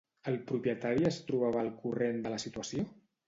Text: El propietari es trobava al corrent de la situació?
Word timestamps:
El 0.29 0.37
propietari 0.51 1.05
es 1.09 1.19
trobava 1.27 1.61
al 1.65 1.71
corrent 1.83 2.17
de 2.25 2.35
la 2.37 2.43
situació? 2.47 2.87